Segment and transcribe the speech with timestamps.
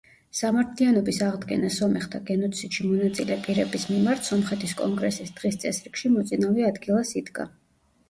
[0.37, 7.53] სამართლიანობის აღდგენა სომეხთა გენოციდში მონაწილე პირების მიმართ სომხეთის კონგრესის დღის წესრიგში მოწინავე ადგილას იდგა.